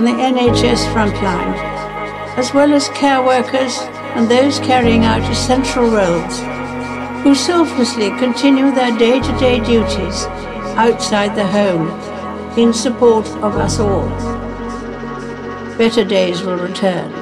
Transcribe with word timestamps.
on 0.00 0.06
the 0.06 0.12
NHS 0.12 0.90
frontline, 0.94 1.54
as 2.38 2.54
well 2.54 2.72
as 2.72 2.88
care 2.88 3.22
workers 3.22 3.76
and 4.16 4.30
those 4.30 4.58
carrying 4.60 5.04
out 5.04 5.20
essential 5.30 5.90
roles, 5.90 6.40
who 7.22 7.34
selflessly 7.34 8.08
continue 8.16 8.70
their 8.70 8.96
day-to-day 8.96 9.60
duties 9.60 10.24
outside 10.78 11.36
the 11.36 11.46
home 11.46 11.90
in 12.58 12.72
support 12.72 13.26
of 13.44 13.56
us 13.56 13.78
all. 13.78 14.08
Better 15.76 16.02
days 16.02 16.40
will 16.40 16.56
return. 16.56 17.12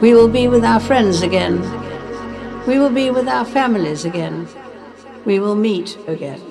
We 0.00 0.14
will 0.14 0.28
be 0.28 0.48
with 0.48 0.64
our 0.64 0.80
friends 0.80 1.20
again. 1.20 1.60
We 2.66 2.78
will 2.78 2.88
be 2.88 3.10
with 3.10 3.28
our 3.28 3.44
families 3.44 4.06
again. 4.06 4.48
We 5.26 5.40
will 5.40 5.56
meet 5.56 5.98
again. 6.06 6.47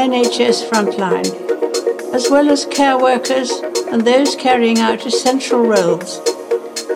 NHS 0.00 0.68
frontline, 0.68 1.28
as 2.14 2.30
well 2.30 2.50
as 2.50 2.64
care 2.64 2.98
workers 2.98 3.50
and 3.92 4.02
those 4.02 4.34
carrying 4.34 4.78
out 4.78 5.04
essential 5.04 5.60
roles, 5.60 6.20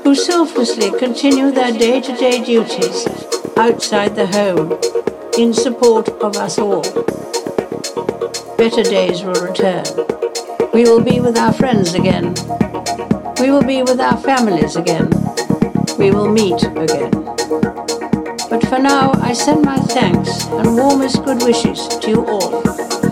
who 0.02 0.14
selflessly 0.14 0.90
continue 0.98 1.50
their 1.50 1.70
day 1.70 2.00
to 2.00 2.16
day 2.16 2.42
duties 2.42 3.06
outside 3.56 4.16
the 4.16 4.26
home 4.26 4.78
in 5.38 5.52
support 5.52 6.08
of 6.08 6.36
us 6.36 6.58
all. 6.58 6.82
Better 8.56 8.82
days 8.82 9.22
will 9.22 9.46
return. 9.46 9.84
We 10.72 10.84
will 10.84 11.02
be 11.02 11.20
with 11.20 11.36
our 11.36 11.52
friends 11.52 11.94
again. 11.94 12.34
We 13.38 13.50
will 13.50 13.64
be 13.64 13.82
with 13.82 14.00
our 14.00 14.16
families 14.16 14.76
again. 14.76 15.10
We 15.98 16.10
will 16.10 16.30
meet 16.32 16.62
again. 16.62 17.93
But 18.54 18.68
for 18.68 18.78
now, 18.78 19.10
I 19.14 19.32
send 19.32 19.64
my 19.64 19.78
thanks 19.78 20.46
and 20.46 20.76
warmest 20.76 21.24
good 21.24 21.42
wishes 21.42 21.88
to 21.88 22.08
you 22.08 22.24
all. 22.24 23.03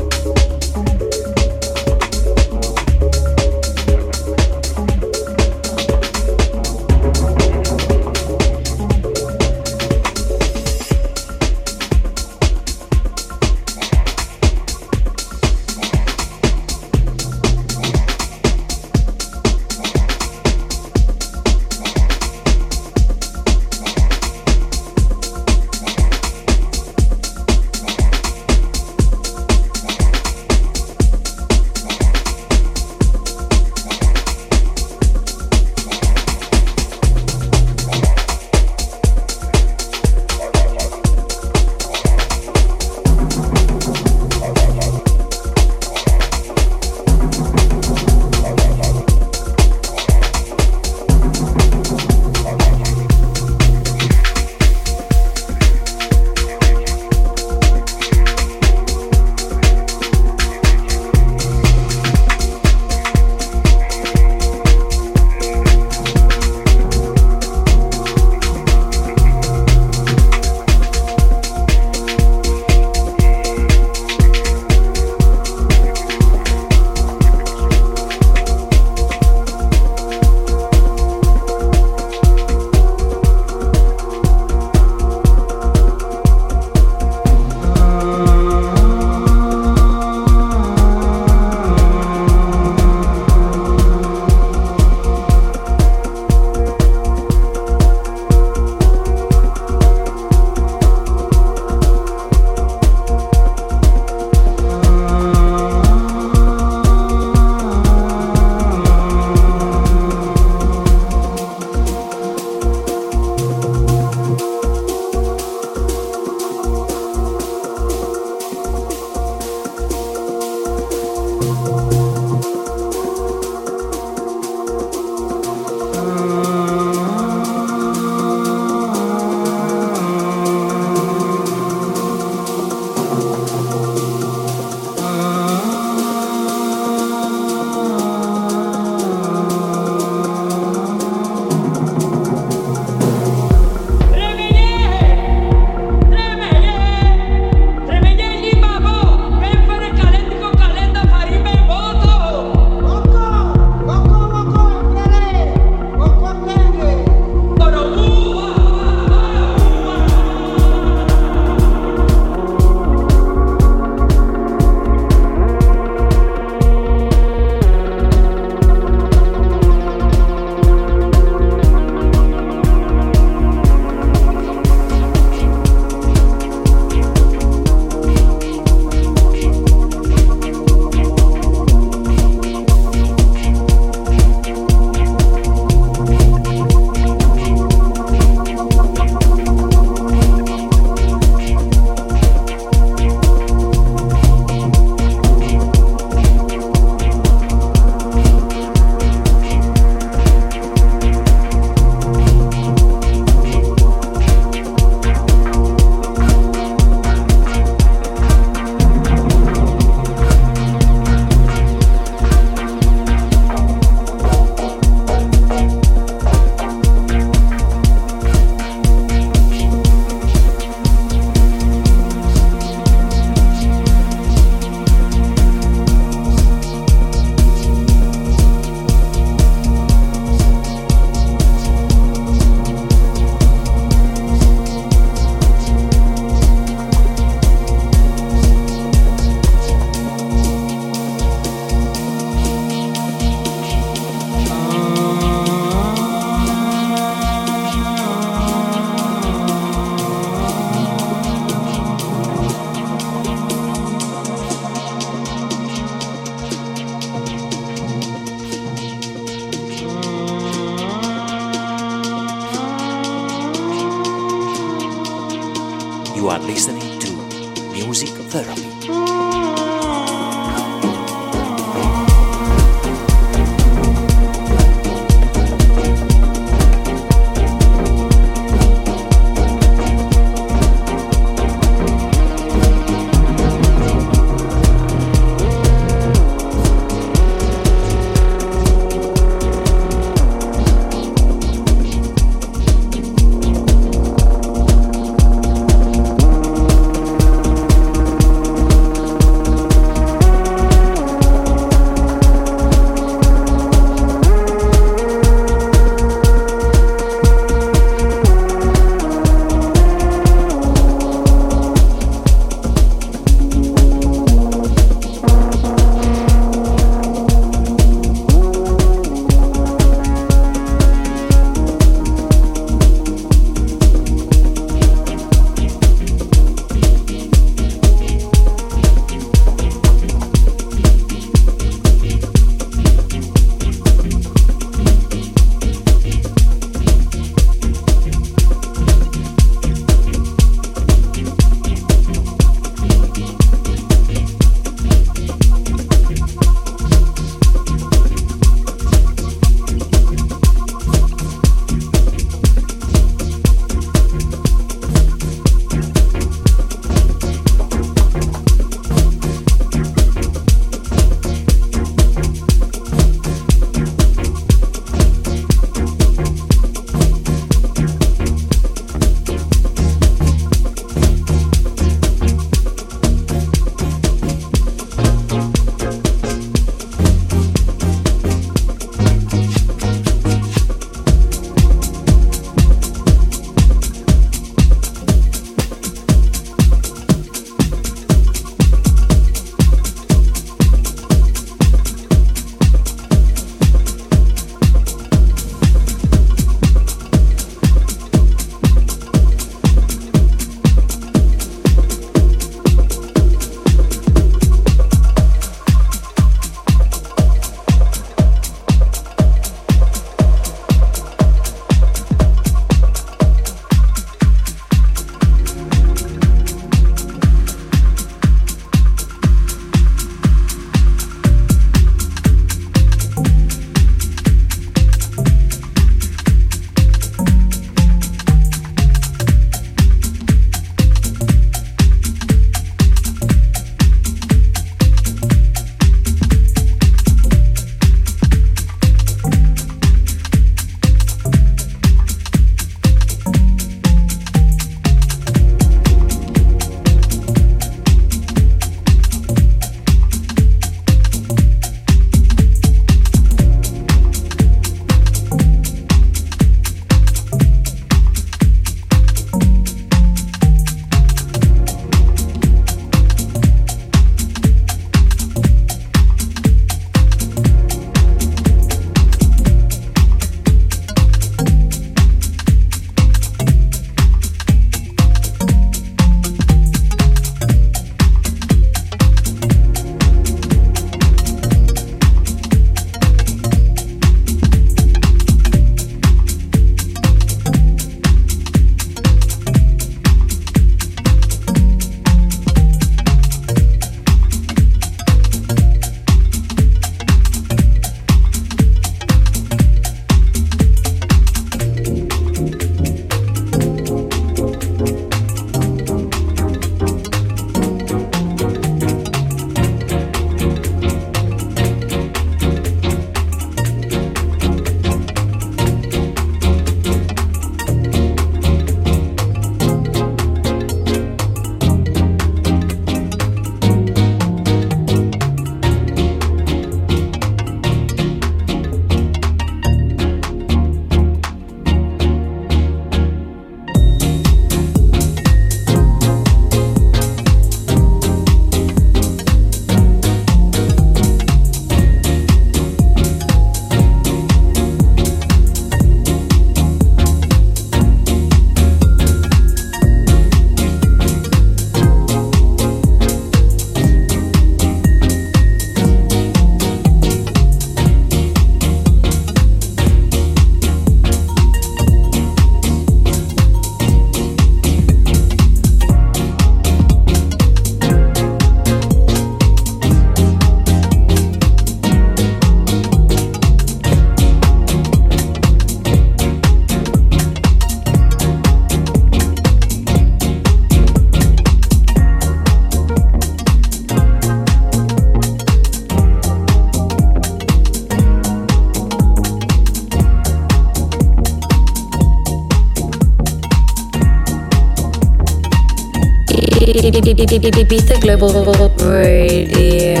Ibiza 597.44 598.00
Global 598.00 598.32
Radio. 598.78 600.00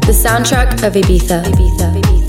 The 0.00 0.12
soundtrack 0.12 0.82
of 0.84 0.94
Ibiza. 0.94 1.42
Ibiza. 1.42 1.82
frontline, 1.92 2.21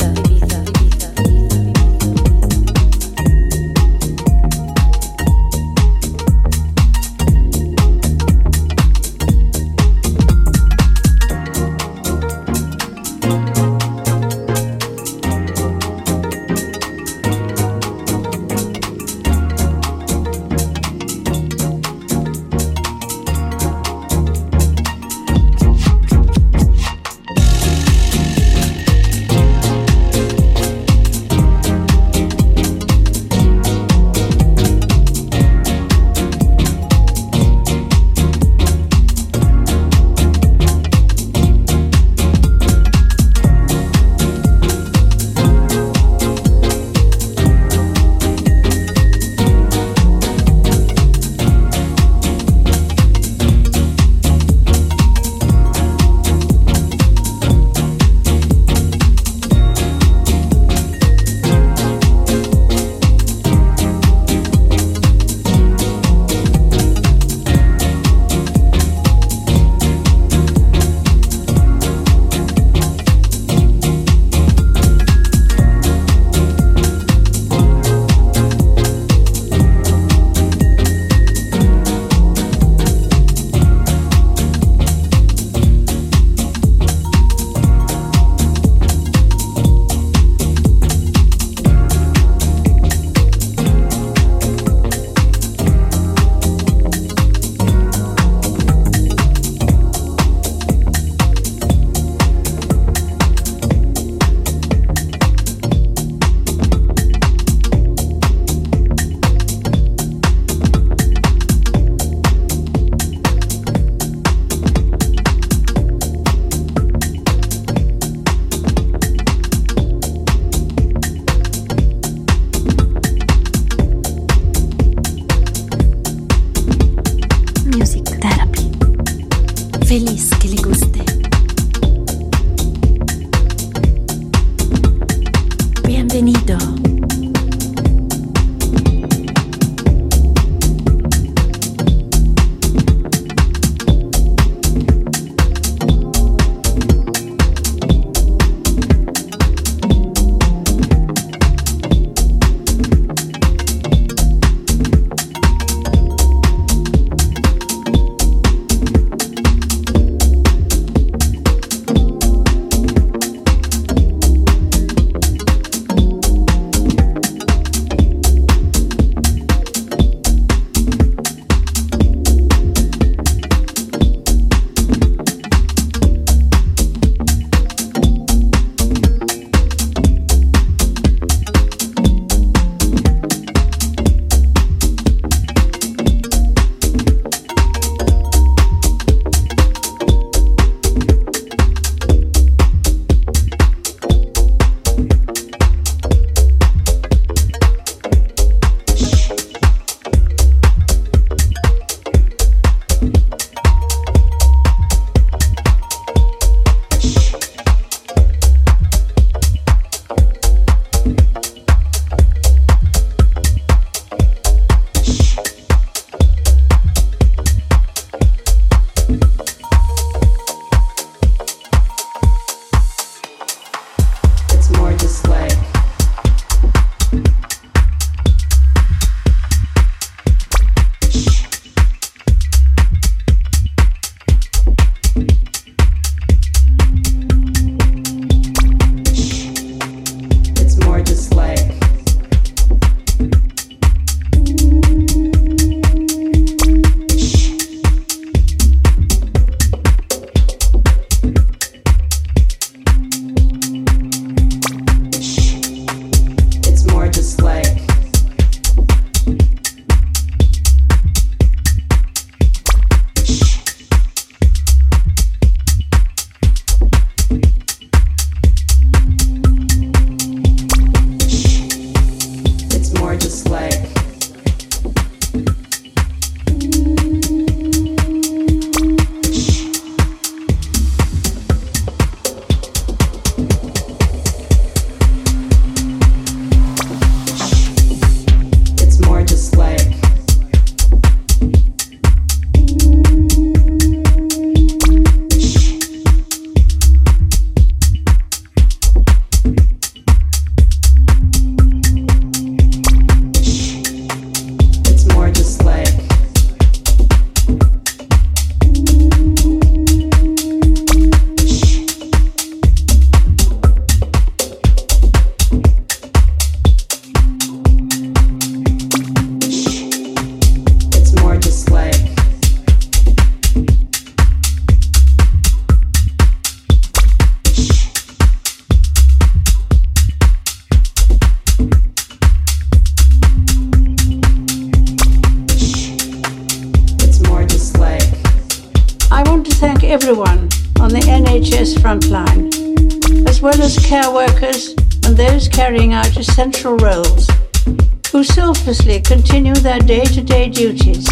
their 349.79 349.87
day 349.87 350.05
to 350.05 350.21
day 350.21 350.49
duties 350.49 351.07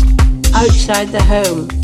outside 0.54 1.08
the 1.08 1.24
home. 1.24 1.81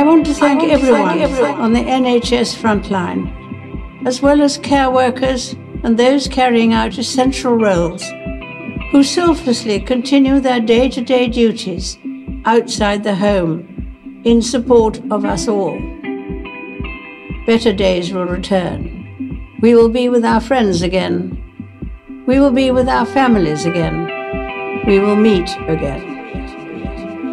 I 0.00 0.02
want 0.02 0.24
to 0.24 0.32
thank 0.32 0.62
everyone, 0.62 1.08
thank 1.08 1.20
everyone 1.20 1.60
on 1.60 1.74
the 1.74 1.80
NHS 1.80 2.56
frontline, 2.56 4.06
as 4.06 4.22
well 4.22 4.40
as 4.40 4.56
care 4.56 4.90
workers 4.90 5.52
and 5.82 5.98
those 5.98 6.26
carrying 6.26 6.72
out 6.72 6.96
essential 6.96 7.54
roles, 7.54 8.02
who 8.92 9.02
selflessly 9.02 9.78
continue 9.78 10.40
their 10.40 10.58
day 10.58 10.88
to 10.88 11.02
day 11.02 11.28
duties 11.28 11.98
outside 12.46 13.04
the 13.04 13.14
home 13.14 14.22
in 14.24 14.40
support 14.40 15.02
of 15.10 15.26
us 15.26 15.46
all. 15.46 15.78
Better 17.44 17.74
days 17.74 18.10
will 18.10 18.24
return. 18.24 19.58
We 19.60 19.74
will 19.74 19.90
be 19.90 20.08
with 20.08 20.24
our 20.24 20.40
friends 20.40 20.80
again. 20.80 22.24
We 22.26 22.40
will 22.40 22.52
be 22.52 22.70
with 22.70 22.88
our 22.88 23.04
families 23.04 23.66
again. 23.66 24.06
We 24.86 24.98
will 24.98 25.16
meet 25.16 25.50
again. 25.68 26.09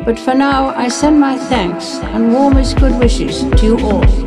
But 0.08 0.18
for 0.18 0.34
now, 0.34 0.70
I 0.70 0.88
send 0.88 1.20
my 1.20 1.38
thanks 1.38 1.96
and 2.16 2.32
warmest 2.32 2.78
good 2.78 2.98
wishes 2.98 3.44
to 3.60 3.66
you 3.66 3.78
all. 3.80 4.27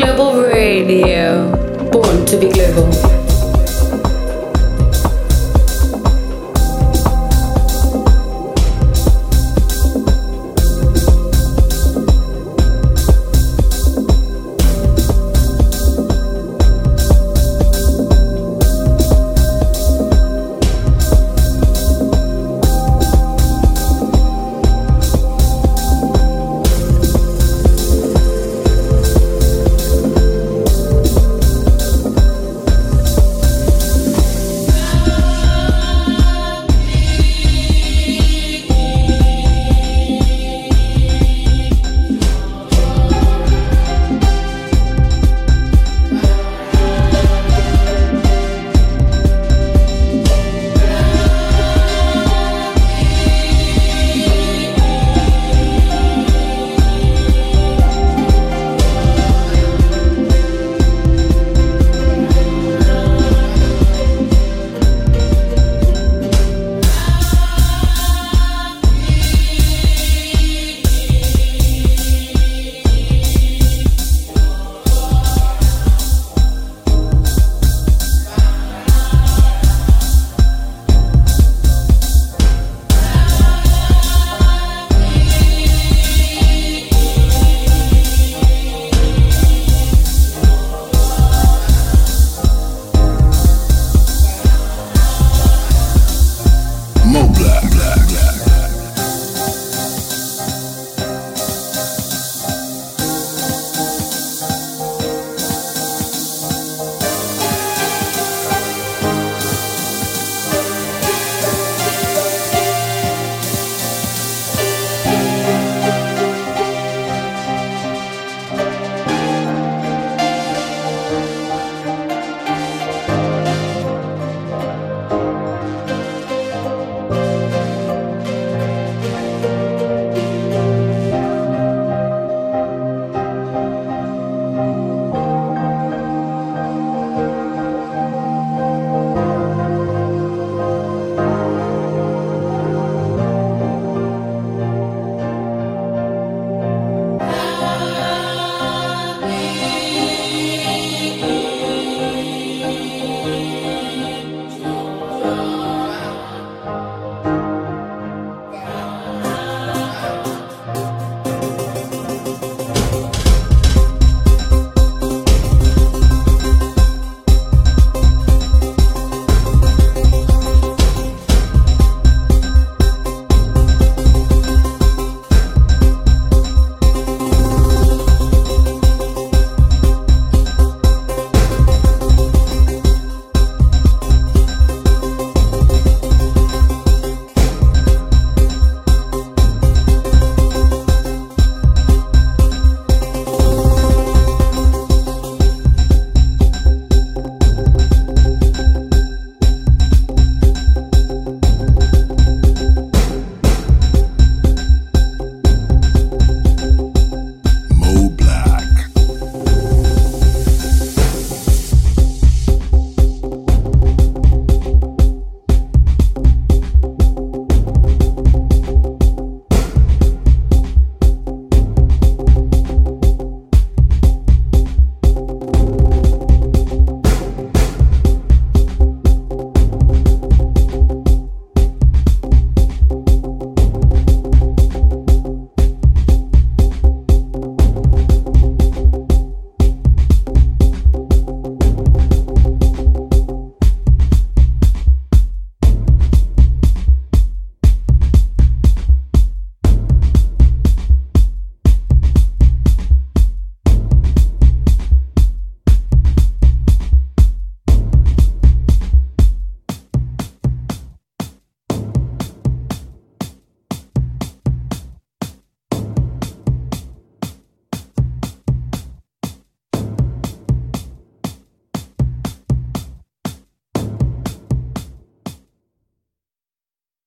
Global 0.00 0.44
Radio. 0.44 1.52
Born 1.90 2.24
to 2.24 2.38
be 2.38 2.48
global. 2.48 3.09